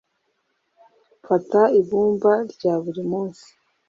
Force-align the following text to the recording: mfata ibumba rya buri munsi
mfata 1.21 1.61
ibumba 1.79 2.33
rya 2.53 2.73
buri 2.83 3.01
munsi 3.11 3.47